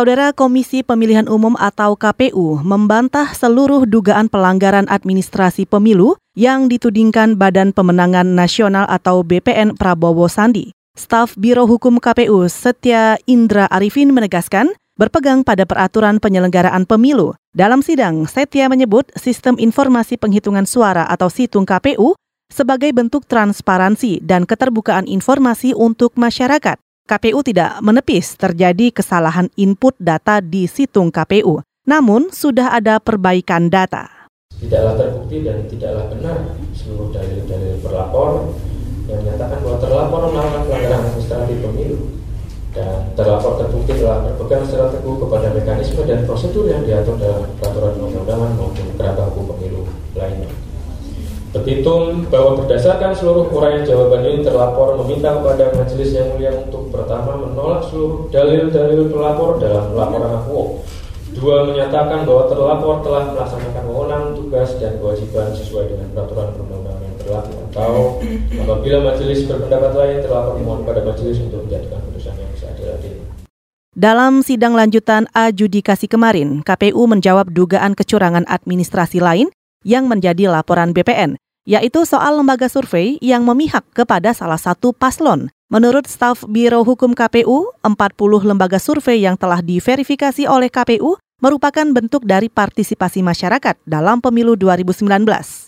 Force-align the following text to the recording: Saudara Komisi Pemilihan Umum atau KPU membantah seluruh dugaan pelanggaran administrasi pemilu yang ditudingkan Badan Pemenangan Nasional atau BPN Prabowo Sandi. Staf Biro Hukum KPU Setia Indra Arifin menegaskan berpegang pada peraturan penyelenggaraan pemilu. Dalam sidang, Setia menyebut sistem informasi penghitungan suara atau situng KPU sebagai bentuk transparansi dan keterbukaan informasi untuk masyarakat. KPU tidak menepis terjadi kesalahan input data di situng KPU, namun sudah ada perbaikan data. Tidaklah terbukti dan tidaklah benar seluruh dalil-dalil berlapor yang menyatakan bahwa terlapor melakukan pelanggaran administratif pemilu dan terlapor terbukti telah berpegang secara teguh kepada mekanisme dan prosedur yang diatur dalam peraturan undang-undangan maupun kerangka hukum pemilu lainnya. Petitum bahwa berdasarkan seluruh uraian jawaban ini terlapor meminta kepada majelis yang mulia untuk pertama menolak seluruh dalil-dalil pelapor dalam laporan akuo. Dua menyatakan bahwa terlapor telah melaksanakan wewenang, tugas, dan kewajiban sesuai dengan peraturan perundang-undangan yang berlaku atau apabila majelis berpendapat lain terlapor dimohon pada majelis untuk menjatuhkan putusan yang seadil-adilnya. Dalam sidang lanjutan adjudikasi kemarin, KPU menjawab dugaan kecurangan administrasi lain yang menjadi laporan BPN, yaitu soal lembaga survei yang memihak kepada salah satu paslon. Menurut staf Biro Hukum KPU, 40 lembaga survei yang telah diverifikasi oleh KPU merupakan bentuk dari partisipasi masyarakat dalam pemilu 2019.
Saudara 0.00 0.32
Komisi 0.32 0.80
Pemilihan 0.80 1.28
Umum 1.28 1.60
atau 1.60 1.92
KPU 1.92 2.64
membantah 2.64 3.36
seluruh 3.36 3.84
dugaan 3.84 4.32
pelanggaran 4.32 4.88
administrasi 4.88 5.68
pemilu 5.68 6.16
yang 6.32 6.72
ditudingkan 6.72 7.36
Badan 7.36 7.76
Pemenangan 7.76 8.24
Nasional 8.24 8.88
atau 8.88 9.20
BPN 9.20 9.76
Prabowo 9.76 10.24
Sandi. 10.24 10.72
Staf 10.96 11.36
Biro 11.36 11.68
Hukum 11.68 12.00
KPU 12.00 12.48
Setia 12.48 13.20
Indra 13.28 13.68
Arifin 13.68 14.16
menegaskan 14.16 14.72
berpegang 14.96 15.44
pada 15.44 15.68
peraturan 15.68 16.16
penyelenggaraan 16.16 16.88
pemilu. 16.88 17.36
Dalam 17.52 17.84
sidang, 17.84 18.24
Setia 18.24 18.72
menyebut 18.72 19.04
sistem 19.20 19.60
informasi 19.60 20.16
penghitungan 20.16 20.64
suara 20.64 21.04
atau 21.12 21.28
situng 21.28 21.68
KPU 21.68 22.16
sebagai 22.48 22.88
bentuk 22.96 23.28
transparansi 23.28 24.24
dan 24.24 24.48
keterbukaan 24.48 25.04
informasi 25.04 25.76
untuk 25.76 26.16
masyarakat. 26.16 26.80
KPU 27.10 27.42
tidak 27.42 27.82
menepis 27.82 28.38
terjadi 28.38 28.94
kesalahan 28.94 29.50
input 29.58 29.98
data 29.98 30.38
di 30.38 30.70
situng 30.70 31.10
KPU, 31.10 31.58
namun 31.82 32.30
sudah 32.30 32.70
ada 32.70 33.02
perbaikan 33.02 33.66
data. 33.66 34.30
Tidaklah 34.54 34.94
terbukti 34.94 35.42
dan 35.42 35.66
tidaklah 35.66 36.06
benar 36.06 36.54
seluruh 36.70 37.10
dalil-dalil 37.10 37.82
berlapor 37.82 38.54
yang 39.10 39.26
menyatakan 39.26 39.58
bahwa 39.58 39.78
terlapor 39.82 40.20
melakukan 40.30 40.62
pelanggaran 40.70 41.02
administratif 41.10 41.58
pemilu 41.58 41.98
dan 42.78 43.10
terlapor 43.18 43.58
terbukti 43.58 43.92
telah 43.98 44.30
berpegang 44.30 44.62
secara 44.70 44.94
teguh 44.94 45.16
kepada 45.18 45.46
mekanisme 45.50 46.02
dan 46.06 46.22
prosedur 46.30 46.70
yang 46.70 46.86
diatur 46.86 47.18
dalam 47.18 47.42
peraturan 47.58 47.98
undang-undangan 47.98 48.50
maupun 48.54 48.86
kerangka 48.94 49.22
hukum 49.34 49.58
pemilu 49.58 49.82
lainnya. 50.14 50.69
Petitum 51.50 52.30
bahwa 52.30 52.62
berdasarkan 52.62 53.10
seluruh 53.10 53.50
uraian 53.50 53.82
jawaban 53.82 54.22
ini 54.22 54.46
terlapor 54.46 54.94
meminta 55.02 55.34
kepada 55.34 55.74
majelis 55.74 56.14
yang 56.14 56.30
mulia 56.30 56.54
untuk 56.54 56.94
pertama 56.94 57.42
menolak 57.42 57.82
seluruh 57.90 58.30
dalil-dalil 58.30 59.10
pelapor 59.10 59.58
dalam 59.58 59.90
laporan 59.98 60.30
akuo. 60.30 60.78
Dua 61.34 61.66
menyatakan 61.66 62.22
bahwa 62.22 62.46
terlapor 62.46 63.02
telah 63.02 63.34
melaksanakan 63.34 63.82
wewenang, 63.82 64.24
tugas, 64.38 64.78
dan 64.78 65.02
kewajiban 65.02 65.50
sesuai 65.50 65.90
dengan 65.90 66.06
peraturan 66.14 66.54
perundang-undangan 66.54 67.02
yang 67.02 67.16
berlaku 67.18 67.52
atau 67.70 67.94
apabila 68.54 68.98
majelis 69.10 69.38
berpendapat 69.50 69.92
lain 69.98 70.16
terlapor 70.22 70.52
dimohon 70.54 70.82
pada 70.86 71.02
majelis 71.02 71.38
untuk 71.42 71.66
menjatuhkan 71.66 71.98
putusan 72.10 72.34
yang 72.38 72.52
seadil-adilnya. 72.54 73.26
Dalam 73.90 74.46
sidang 74.46 74.78
lanjutan 74.78 75.26
adjudikasi 75.34 76.06
kemarin, 76.06 76.62
KPU 76.62 77.10
menjawab 77.10 77.50
dugaan 77.50 77.98
kecurangan 77.98 78.46
administrasi 78.46 79.18
lain 79.18 79.50
yang 79.84 80.06
menjadi 80.06 80.48
laporan 80.48 80.94
BPN, 80.96 81.36
yaitu 81.68 82.06
soal 82.08 82.40
lembaga 82.40 82.70
survei 82.70 83.20
yang 83.20 83.44
memihak 83.44 83.84
kepada 83.92 84.32
salah 84.32 84.60
satu 84.60 84.96
paslon. 84.96 85.52
Menurut 85.70 86.08
staf 86.08 86.42
Biro 86.48 86.82
Hukum 86.82 87.14
KPU, 87.14 87.70
40 87.84 88.48
lembaga 88.48 88.80
survei 88.80 89.22
yang 89.22 89.38
telah 89.38 89.62
diverifikasi 89.62 90.48
oleh 90.48 90.72
KPU 90.72 91.20
merupakan 91.40 91.86
bentuk 91.90 92.24
dari 92.28 92.52
partisipasi 92.52 93.24
masyarakat 93.24 93.76
dalam 93.88 94.20
pemilu 94.20 94.56
2019. 94.56 95.59